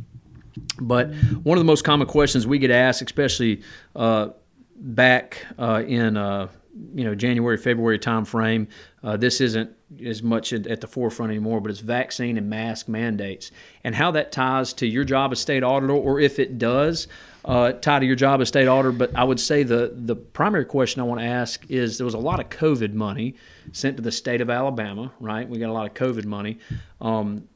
[0.80, 3.62] But one of the most common questions we get asked, especially
[3.96, 4.30] uh,
[4.76, 6.48] back uh, in uh,
[6.96, 8.68] you know January February time frame,
[9.04, 9.72] uh, this isn't
[10.06, 13.52] as much at, the forefront anymore, but it's vaccine and mask mandates
[13.84, 17.08] and how that ties to your job as state auditor, or if it does
[17.44, 18.92] uh, tie to your job as state auditor.
[18.92, 22.14] But I would say the the primary question I want to ask is there was
[22.14, 23.36] a lot of COVID money
[23.72, 25.50] sent to the state of Alabama, right?
[25.50, 26.60] We got a lot of COVID money.
[27.00, 27.48] Um,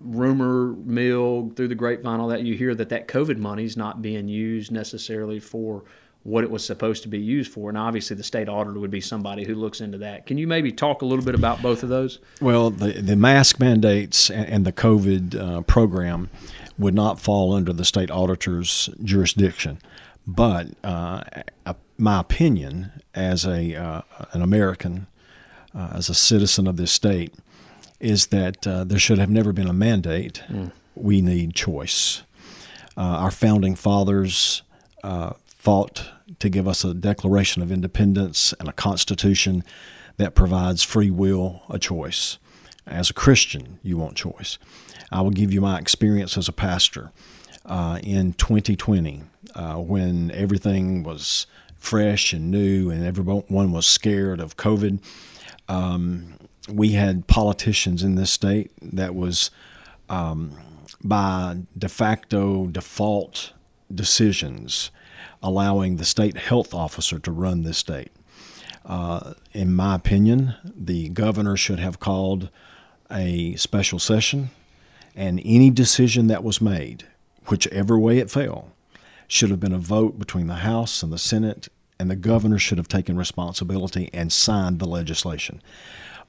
[0.00, 4.02] rumor mill through the grapevine, all that you hear that that COVID money is not
[4.02, 5.84] being used necessarily for
[6.26, 7.68] what it was supposed to be used for.
[7.68, 10.26] And obviously, the state auditor would be somebody who looks into that.
[10.26, 12.18] Can you maybe talk a little bit about both of those?
[12.40, 16.28] Well, the, the mask mandates and, and the COVID uh, program
[16.76, 19.78] would not fall under the state auditor's jurisdiction.
[20.26, 21.22] But uh,
[21.96, 25.06] my opinion as a uh, an American,
[25.72, 27.34] uh, as a citizen of this state,
[28.00, 30.42] is that uh, there should have never been a mandate.
[30.96, 32.22] We need choice.
[32.96, 34.62] Uh, our founding fathers
[35.04, 36.05] uh, fought
[36.38, 39.64] to give us a Declaration of Independence and a Constitution
[40.16, 42.38] that provides free will, a choice.
[42.86, 44.58] As a Christian, you want choice.
[45.10, 47.10] I will give you my experience as a pastor
[47.64, 51.46] uh, in 2020 uh, when everything was
[51.76, 55.00] fresh and new and everyone was scared of COVID.
[55.68, 56.34] Um,
[56.68, 59.50] we had politicians in this state that was
[60.08, 60.56] um,
[61.02, 63.52] by de facto default
[63.92, 64.90] decisions
[65.42, 68.12] allowing the state health officer to run this state.
[68.84, 72.50] Uh, in my opinion, the governor should have called
[73.10, 74.50] a special session,
[75.14, 77.04] and any decision that was made,
[77.46, 78.72] whichever way it fell,
[79.28, 82.78] should have been a vote between the House and the Senate, and the governor should
[82.78, 85.62] have taken responsibility and signed the legislation.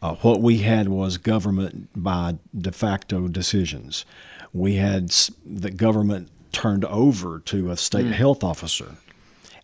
[0.02, 4.06] Uh, what we had was government by de facto decisions.
[4.54, 5.10] We had
[5.46, 8.14] the government turned over to a state mm.
[8.14, 8.96] health officer,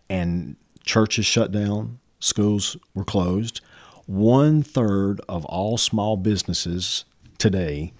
[0.08, 0.54] and
[0.84, 3.60] churches shut down, schools were closed.
[4.06, 7.04] One third of all small businesses
[7.36, 7.92] today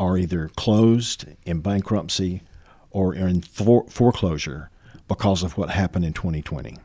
[0.00, 2.42] are either closed in bankruptcy
[2.90, 4.68] or in foreclosure
[5.06, 6.76] because of what happened in 2020.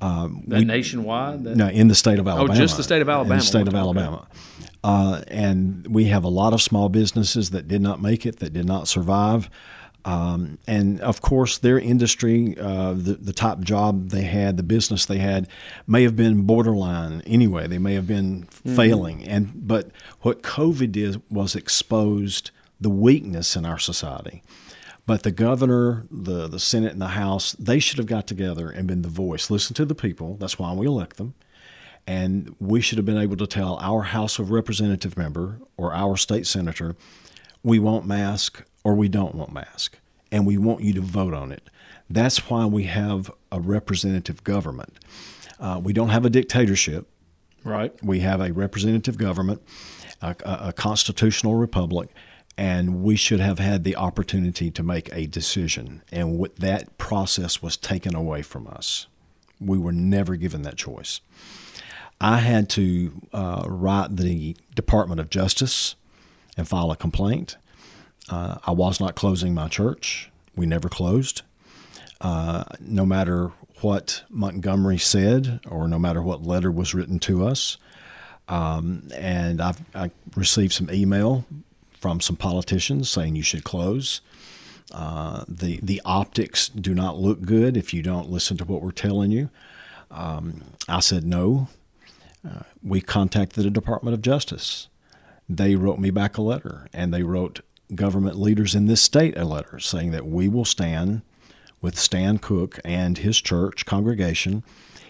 [0.00, 1.42] Um, we, nationwide?
[1.42, 2.52] That, no, in the state of Alabama.
[2.52, 3.34] Oh, just the state of Alabama.
[3.34, 4.28] In the state of Alabama.
[4.84, 8.52] Uh, and we have a lot of small businesses that did not make it, that
[8.52, 9.50] did not survive.
[10.04, 15.06] Um, and of course, their industry, uh, the, the top job they had, the business
[15.06, 15.48] they had,
[15.86, 17.68] may have been borderline anyway.
[17.68, 18.76] They may have been mm-hmm.
[18.76, 19.24] failing.
[19.24, 19.90] And but
[20.22, 24.42] what COVID did was exposed the weakness in our society.
[25.06, 28.86] But the governor, the, the Senate, and the House, they should have got together and
[28.86, 29.50] been the voice.
[29.50, 30.36] Listen to the people.
[30.36, 31.34] That's why we elect them.
[32.06, 36.16] And we should have been able to tell our House of Representative member or our
[36.16, 36.96] state senator,
[37.62, 39.98] we want mask or we don't want mask.
[40.30, 41.68] And we want you to vote on it.
[42.08, 44.98] That's why we have a representative government.
[45.60, 47.06] Uh, we don't have a dictatorship.
[47.64, 47.92] Right.
[48.02, 49.62] We have a representative government,
[50.20, 52.10] a, a constitutional republic
[52.56, 56.02] and we should have had the opportunity to make a decision.
[56.12, 59.06] And that process was taken away from us.
[59.60, 61.20] We were never given that choice.
[62.20, 65.96] I had to uh, write the Department of Justice
[66.56, 67.56] and file a complaint.
[68.28, 70.30] Uh, I was not closing my church.
[70.54, 71.42] We never closed.
[72.20, 77.78] Uh, no matter what Montgomery said, or no matter what letter was written to us,
[78.48, 81.44] um, and I've, I received some email
[81.98, 84.20] from some politicians saying you should close.
[84.92, 88.90] Uh, the the optics do not look good if you don't listen to what we're
[88.90, 89.48] telling you.
[90.10, 91.68] Um, I said no.
[92.46, 94.88] Uh, we contacted the Department of Justice.
[95.48, 97.60] They wrote me back a letter, and they wrote
[97.94, 101.22] government leaders in this state a letter saying that we will stand
[101.80, 104.62] with Stan Cooke and his church congregation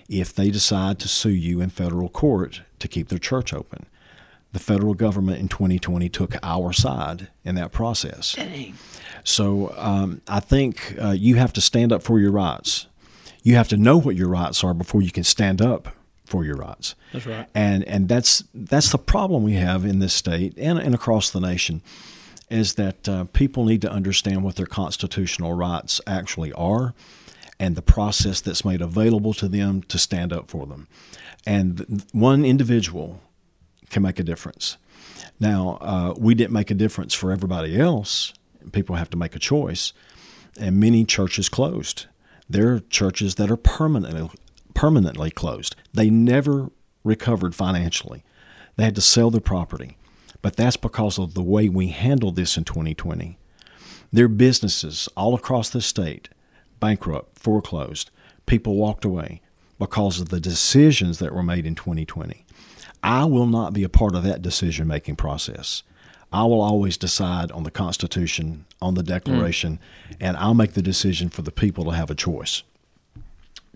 [0.08, 3.86] if they decide to sue you in federal court to keep their church open
[4.52, 8.34] the federal government in 2020 took our side in that process.
[8.34, 8.74] Dang.
[9.24, 12.86] So um, I think uh, you have to stand up for your rights.
[13.42, 15.88] You have to know what your rights are before you can stand up
[16.24, 16.94] for your rights.
[17.12, 17.48] That's right.
[17.54, 21.40] And and that's that's the problem we have in this state and, and across the
[21.40, 21.82] nation
[22.52, 26.94] is that uh, people need to understand what their constitutional rights actually are
[27.58, 30.88] and the process that's made available to them to stand up for them.
[31.46, 33.20] And one individual
[33.90, 34.76] can make a difference.
[35.38, 38.32] Now, uh, we didn't make a difference for everybody else.
[38.72, 39.92] People have to make a choice.
[40.58, 42.06] And many churches closed.
[42.48, 44.30] There are churches that are permanently,
[44.74, 45.74] permanently closed.
[45.94, 46.70] They never
[47.04, 48.24] recovered financially.
[48.76, 49.96] They had to sell their property.
[50.42, 53.38] But that's because of the way we handled this in 2020.
[54.12, 56.28] There are businesses all across the state
[56.80, 58.10] bankrupt, foreclosed.
[58.44, 59.40] People walked away
[59.78, 62.44] because of the decisions that were made in 2020.
[63.04, 65.84] I will not be a part of that decision making process.
[66.32, 69.78] I will always decide on the Constitution, on the Declaration,
[70.10, 70.16] mm.
[70.20, 72.62] and I'll make the decision for the people to have a choice.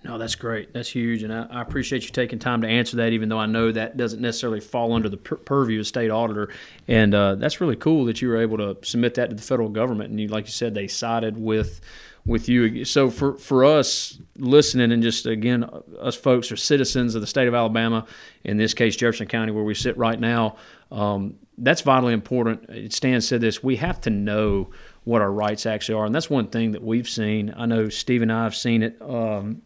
[0.07, 0.73] No, that's great.
[0.73, 3.13] That's huge, and I, I, appreciate you taking time to answer that.
[3.13, 6.49] Even though I know that doesn't necessarily fall under the pur- purview of state auditor,
[6.87, 9.69] and uh, that's really cool that you were able to submit that to the federal
[9.69, 10.11] government.
[10.11, 11.81] And you, like you said, they sided with
[12.25, 12.85] with you.
[12.85, 17.49] So for for us listening, and just again, us folks are citizens of the state
[17.49, 18.07] of Alabama,
[18.45, 20.55] in this case Jefferson County, where we sit right now.
[20.93, 22.93] Um, that's vitally important.
[22.93, 24.71] Stan said this: we have to know
[25.07, 27.55] what our rights actually are, and that's one thing that we've seen.
[27.57, 29.01] I know Steve and I have seen it.
[29.01, 29.63] Um,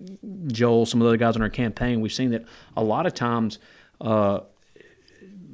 [0.48, 2.44] Joel, some of the other guys on our campaign, we've seen that
[2.76, 3.58] a lot of times.
[4.02, 4.40] Uh,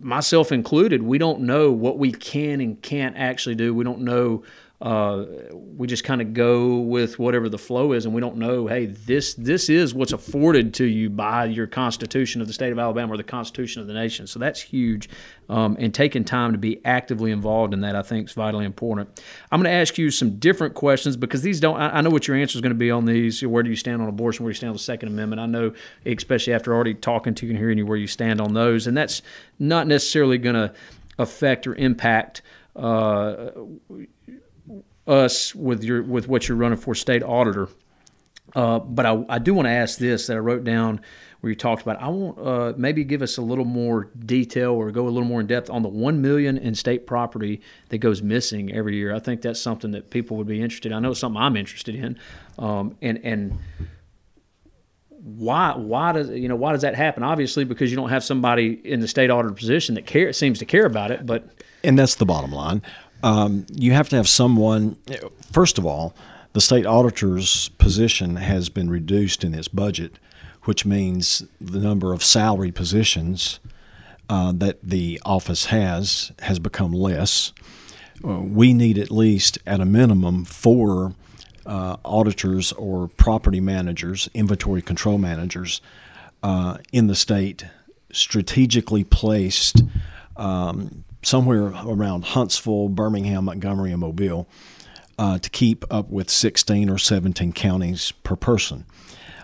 [0.01, 3.73] myself included, we don't know what we can and can't actually do.
[3.73, 4.43] We don't know
[4.81, 8.67] uh, we just kind of go with whatever the flow is, and we don't know.
[8.67, 12.79] Hey, this this is what's afforded to you by your Constitution of the state of
[12.79, 14.27] Alabama or the Constitution of the nation.
[14.27, 15.09] So that's huge,
[15.49, 19.23] um, and taking time to be actively involved in that, I think, is vitally important.
[19.51, 21.79] I'm going to ask you some different questions because these don't.
[21.79, 23.43] I, I know what your answer is going to be on these.
[23.47, 24.45] Where do you stand on abortion?
[24.45, 25.41] Where do you stand on the Second Amendment?
[25.41, 25.73] I know,
[26.05, 28.95] especially after already talking to you and hearing you, where you stand on those, and
[28.95, 29.23] that's
[29.59, 30.75] not necessarily going to
[31.19, 32.43] affect or impact.
[32.75, 33.53] Uh,
[35.07, 37.69] us with your with what you're running for state auditor.
[38.55, 41.01] Uh, but I, I do want to ask this that I wrote down
[41.41, 42.01] where you talked about.
[42.01, 45.41] I want uh, maybe give us a little more detail or go a little more
[45.41, 49.15] in depth on the one million in state property that goes missing every year.
[49.15, 50.93] I think that's something that people would be interested.
[50.93, 50.97] in.
[50.97, 52.19] I know it's something I'm interested in,
[52.59, 53.59] um, and and
[55.11, 57.23] why why does you know why does that happen?
[57.23, 60.65] Obviously, because you don't have somebody in the state auditor position that care seems to
[60.65, 61.27] care about it.
[61.27, 61.49] But
[61.85, 62.83] and that's the bottom line.
[63.27, 64.99] Um, you have to have someone.
[65.51, 66.15] First of all,
[66.53, 70.21] the state auditor's position has been reduced in its budget,
[70.63, 73.59] which means the number of salary positions
[74.31, 77.53] uh, that the office has has become less.
[78.25, 81.17] Uh, we need at least, at a minimum, four
[81.67, 85.81] uh, auditors or property managers, inventory control managers
[86.45, 87.65] uh, in the state,
[88.13, 89.83] strategically placed
[90.37, 94.49] um, somewhere around Huntsville, Birmingham, Montgomery, and Mobile
[95.19, 98.87] uh, to keep up with 16 or 17 counties per person.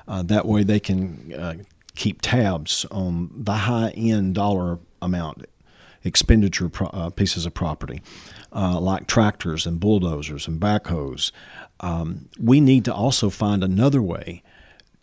[0.06, 1.54] Uh, that way they can uh,
[1.96, 5.44] keep tabs on the high end dollar amount
[6.04, 8.00] expenditure pro- uh, pieces of property,
[8.52, 11.32] uh, like tractors and bulldozers and backhoes.
[11.80, 14.44] Um, we need to also find another way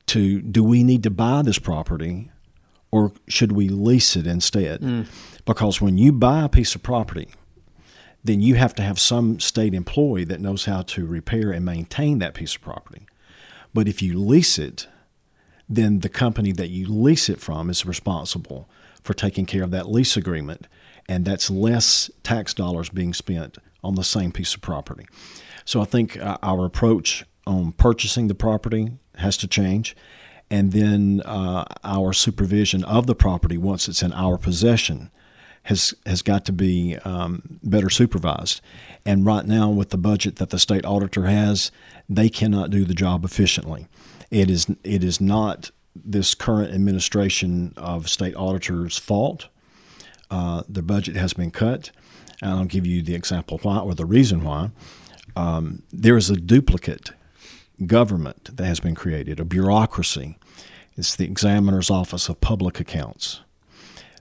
[0.07, 2.31] to do we need to buy this property
[2.91, 4.81] or should we lease it instead?
[4.81, 5.07] Mm.
[5.49, 7.27] Because when you buy a piece of property,
[8.23, 12.19] then you have to have some state employee that knows how to repair and maintain
[12.19, 13.07] that piece of property.
[13.73, 14.87] But if you lease it,
[15.67, 18.69] then the company that you lease it from is responsible
[19.01, 20.67] for taking care of that lease agreement,
[21.07, 25.07] and that's less tax dollars being spent on the same piece of property.
[25.65, 29.95] So I think uh, our approach on purchasing the property has to change,
[30.51, 35.09] and then uh, our supervision of the property once it's in our possession
[35.63, 38.61] has has got to be um, better supervised.
[39.05, 41.71] And right now, with the budget that the state auditor has,
[42.07, 43.87] they cannot do the job efficiently.
[44.31, 49.47] It is it is not this current administration of state auditors' fault.
[50.31, 51.91] Uh, the budget has been cut,
[52.41, 54.71] and I'll give you the example why or the reason why.
[55.35, 57.11] Um, there is a duplicate
[57.85, 60.37] government that has been created, a bureaucracy.
[60.97, 63.41] It's the Examiner's Office of Public Accounts.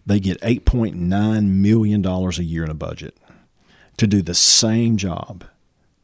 [0.09, 3.15] They get $8.9 million a year in a budget
[3.99, 5.45] to do the same job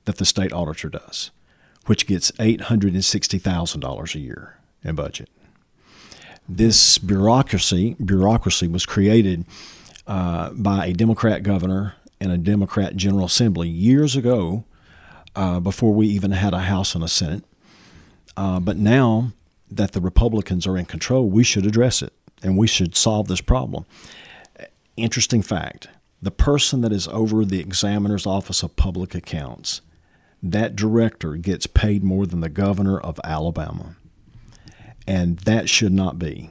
[0.04, 1.30] that the state auditor does,
[1.86, 5.30] which gets $860,000 a year in budget.
[6.46, 9.46] This bureaucracy bureaucracy was created
[10.06, 14.64] uh, by a Democrat governor and a Democrat General Assembly years ago,
[15.34, 17.44] uh, before we even had a House and a Senate.
[18.36, 19.32] Uh, but now
[19.70, 22.12] that the Republicans are in control, we should address it
[22.44, 23.84] and we should solve this problem.
[24.96, 25.88] Interesting fact
[26.22, 29.82] the person that is over the examiner's office of public accounts,
[30.42, 33.96] that director gets paid more than the governor of Alabama.
[35.06, 36.48] And that should not be.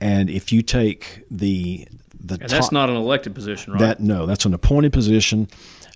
[0.00, 3.80] And if you take the the and that's not an elected position, right?
[3.80, 5.48] That no, that's an appointed position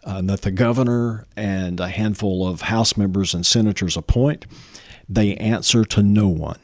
[0.03, 4.47] uh, that the governor and a handful of House members and senators appoint.
[5.09, 6.59] They answer to no one.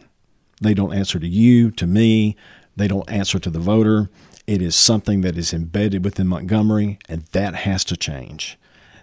[0.60, 2.36] They don't answer to you, to me.
[2.76, 4.10] They don't answer to the voter.
[4.46, 8.58] It is something that is embedded within Montgomery, and that has to change.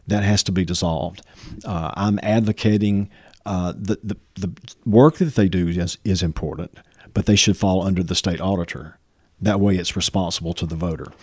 [0.06, 1.22] That has to be dissolved.
[1.66, 3.10] Uh, I'm advocating
[3.46, 4.52] uh, the, the, the
[4.86, 6.78] work that they do is, is important,
[7.14, 9.00] but they should fall under the state auditor.
[9.40, 11.14] That way, it's responsible to the voter.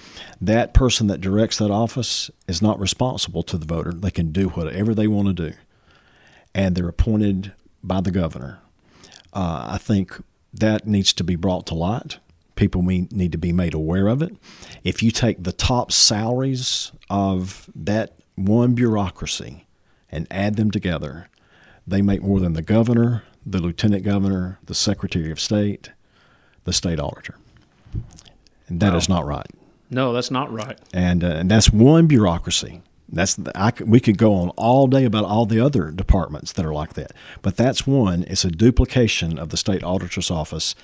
[0.41, 3.93] That person that directs that office is not responsible to the voter.
[3.93, 5.57] They can do whatever they want to do,
[6.55, 8.61] and they're appointed by the governor.
[9.35, 12.19] Uh, I think that needs to be brought to light.
[12.55, 14.37] People need to be made aware of it.
[14.85, 19.67] If you take the top salaries of that one bureaucracy
[20.11, 21.29] and add them together,
[21.85, 25.91] they make more than the governor, the lieutenant governor, the secretary of state,
[26.63, 27.35] the state auditor.
[28.69, 29.51] And that is not right.
[29.91, 30.79] No, that's not right.
[30.93, 32.83] And, uh, and that's one bureaucracy.
[33.09, 36.65] That's the, I, we could go on all day about all the other departments that
[36.65, 38.25] are like that, but that's one.
[38.25, 40.75] It's a duplication of the state auditor's office,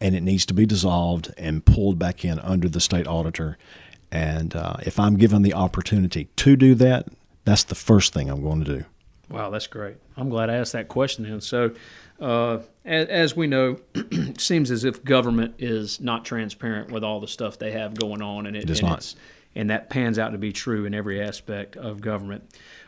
[0.00, 3.56] and it needs to be dissolved and pulled back in under the state auditor.
[4.10, 7.08] And uh, if I'm given the opportunity to do that,
[7.44, 8.84] That's the first thing I'm going to do.
[9.28, 9.96] Wow, that's great.
[10.16, 11.40] I'm glad I asked that question then.
[11.40, 11.72] So,
[12.20, 17.18] uh, as, as, we know, it seems as if government is not transparent with all
[17.18, 19.14] the stuff they have going on, and it, it is and not.
[19.54, 22.44] And that pans out to be true in every aspect of government.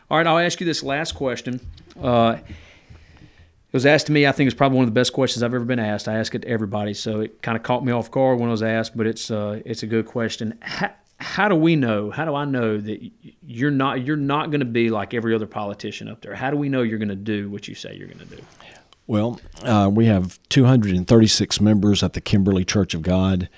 [0.09, 1.59] All right, I'll ask you this last question.
[2.01, 4.25] Uh, it was asked to me.
[4.25, 6.07] I think it's probably one of the best questions I've ever been asked.
[6.07, 8.51] I ask it to everybody, so it kind of caught me off guard when it
[8.51, 10.57] was asked, but it's uh, it's a good question.
[10.61, 12.11] How, how do we know?
[12.11, 13.11] How do I know that
[13.45, 16.35] you're not you're not going to be like every other politician up there?
[16.35, 18.41] How do we know you're going to do what you say you're going to do?
[19.07, 23.49] Well, uh, we have 236 members at the Kimberly Church of God.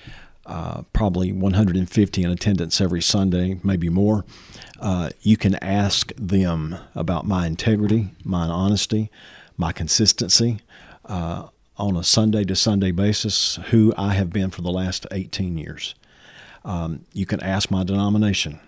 [0.48, 4.24] Uh, probably 150 in attendance every Sunday, maybe more.
[4.80, 9.10] Uh, you can ask them about my integrity, my honesty,
[9.58, 10.60] my consistency
[11.04, 15.58] uh, on a Sunday to Sunday basis, who I have been for the last 18
[15.58, 15.94] years.
[16.64, 18.58] Um, you can ask my denomination.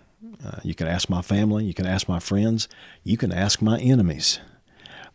[0.44, 1.64] Uh, you can ask my family.
[1.64, 2.68] You can ask my friends.
[3.04, 4.38] You can ask my enemies.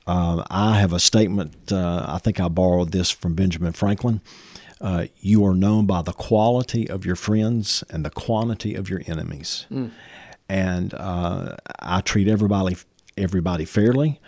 [0.08, 1.72] Uh, I have a statement.
[1.72, 4.22] Uh, I think I borrowed this from Benjamin Franklin.
[4.82, 9.02] Uh, you are known by the quality of your friends and the quantity of your
[9.08, 9.66] enemies.
[9.72, 9.92] Mm.
[10.50, 12.78] And uh, I treat everybody
[13.18, 14.20] everybody fairly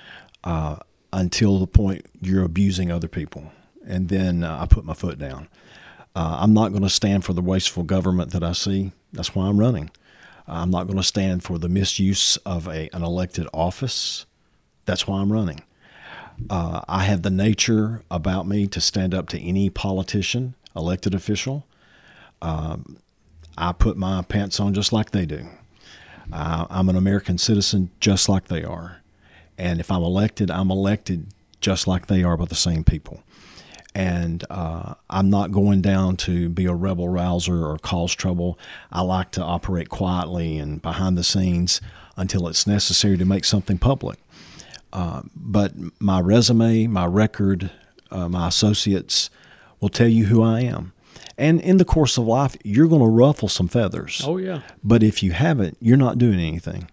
[0.43, 0.78] uh,
[1.12, 3.52] until the point you're abusing other people,
[3.86, 5.48] and then I put my foot down.
[6.16, 8.91] Uh, I'm not going to stand for the wasteful government that I see.
[9.14, 9.91] That's why I'm running.
[10.48, 14.26] I'm not going to stand for the misuse of a, an elected office.
[14.86, 15.62] That's why I'm running.
[16.49, 21.65] Uh, I have the nature about me to stand up to any politician, elected official.
[22.41, 22.97] Um,
[23.57, 25.47] I put my pants on just like they do.
[26.31, 29.01] Uh, I'm an American citizen just like they are.
[29.57, 31.27] And if I'm elected, I'm elected
[31.61, 33.23] just like they are by the same people
[33.97, 38.59] and uh, I'm not going down to be a rebel rouser or cause trouble.
[38.91, 41.81] I like to operate quietly and behind the scenes
[42.15, 44.19] until it's necessary to make something public.
[44.93, 47.71] Uh, but my resume, my record,
[48.11, 49.29] uh, my associates
[49.79, 50.93] will tell you who I am.
[51.38, 54.21] And in the course of life, you're going to ruffle some feathers.
[54.25, 54.61] Oh, yeah.
[54.83, 56.89] But if you haven't, you're not doing anything.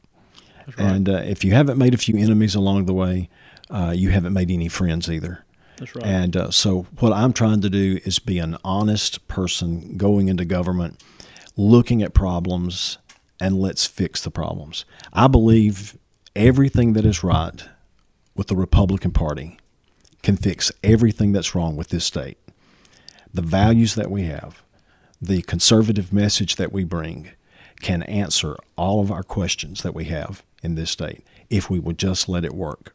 [0.66, 0.78] Right.
[0.78, 3.30] And uh, if you haven't made a few enemies along the way,
[3.70, 5.44] uh, you haven't made any friends either.
[5.76, 6.04] That's right.
[6.04, 10.44] And uh, so, what I'm trying to do is be an honest person going into
[10.44, 11.02] government,
[11.56, 12.98] looking at problems,
[13.40, 14.84] and let's fix the problems.
[15.12, 15.98] I believe
[16.36, 17.64] everything that is right
[18.34, 19.58] with the Republican Party
[20.22, 22.38] can fix everything that's wrong with this state.
[23.32, 24.62] The values that we have,
[25.20, 27.30] the conservative message that we bring,
[27.80, 31.98] can answer all of our questions that we have in this state if we would
[31.98, 32.94] just let it work.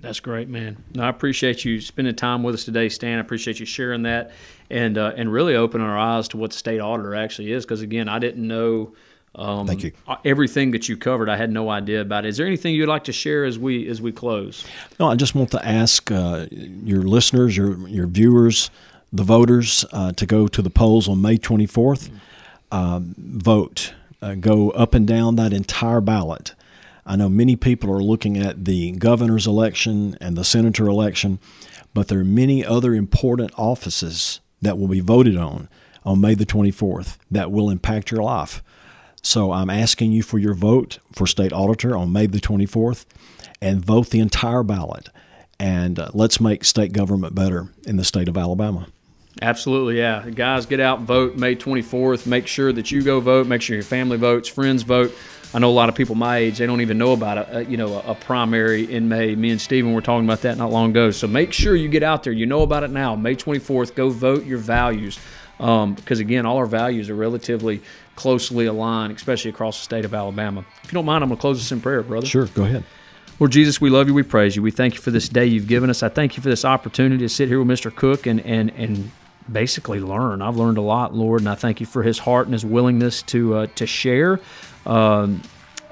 [0.00, 0.76] That's great, man.
[0.94, 3.18] No, I appreciate you spending time with us today, Stan.
[3.18, 4.30] I appreciate you sharing that
[4.70, 7.64] and uh, and really opening our eyes to what the state auditor actually is.
[7.64, 8.94] Because again, I didn't know.
[9.36, 9.92] Um, Thank you.
[10.24, 12.24] Everything that you covered, I had no idea about.
[12.24, 14.64] Is there anything you'd like to share as we as we close?
[14.98, 18.70] No, I just want to ask uh, your listeners, your your viewers,
[19.12, 22.10] the voters, uh, to go to the polls on May 24th.
[22.72, 23.92] Um, vote.
[24.22, 26.54] Uh, go up and down that entire ballot.
[27.04, 31.38] I know many people are looking at the governor's election and the senator election,
[31.94, 35.68] but there are many other important offices that will be voted on
[36.04, 38.62] on May the 24th that will impact your life.
[39.26, 43.06] So I'm asking you for your vote for state auditor on May the 24th
[43.60, 45.08] and vote the entire ballot.
[45.58, 48.86] And uh, let's make state government better in the state of Alabama.
[49.42, 50.30] Absolutely, yeah.
[50.30, 52.24] Guys, get out, vote May 24th.
[52.24, 53.48] Make sure that you go vote.
[53.48, 55.12] Make sure your family votes, friends vote.
[55.52, 57.62] I know a lot of people my age they don't even know about a, a
[57.64, 59.34] you know a, primary in May.
[59.34, 61.10] Me and Stephen were talking about that not long ago.
[61.10, 62.32] So make sure you get out there.
[62.32, 63.16] You know about it now.
[63.16, 63.96] May 24th.
[63.96, 65.18] Go vote your values
[65.58, 67.82] um, because again, all our values are relatively
[68.16, 70.64] closely aligned, especially across the state of Alabama.
[70.82, 72.26] If you don't mind, I'm going to close this in prayer, brother.
[72.26, 72.84] Sure, go ahead.
[73.38, 74.14] Lord Jesus, we love you.
[74.14, 74.62] We praise you.
[74.62, 76.02] We thank you for this day you've given us.
[76.02, 77.94] I thank you for this opportunity to sit here with Mr.
[77.94, 79.10] Cooke and and and
[79.50, 80.42] basically learn.
[80.42, 83.22] I've learned a lot, Lord, and I thank you for his heart and his willingness
[83.22, 84.40] to uh, to share.
[84.86, 85.42] Um,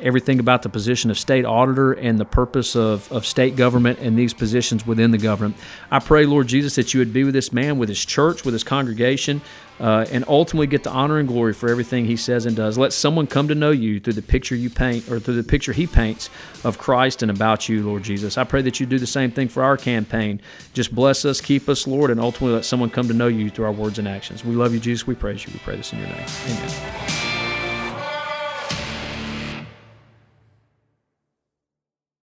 [0.05, 4.17] everything about the position of state auditor and the purpose of, of state government and
[4.19, 5.57] these positions within the government.
[5.91, 8.53] I pray, Lord Jesus, that you would be with this man, with his church, with
[8.53, 9.41] his congregation,
[9.81, 12.79] uh, and ultimately get the honor and glory for everything he says and does.
[12.79, 15.73] Let someone come to know you through the picture you paint or through the picture
[15.73, 16.31] he paints
[16.63, 18.39] of Christ and about you, Lord Jesus.
[18.39, 20.41] I pray that you do the same thing for our campaign.
[20.75, 23.65] Just bless us, keep us, Lord, and ultimately let someone come to know you through
[23.65, 24.45] our words and actions.
[24.45, 25.07] We love you, Jesus.
[25.07, 25.53] We praise you.
[25.53, 26.27] We pray this in your name.
[26.47, 27.24] Amen.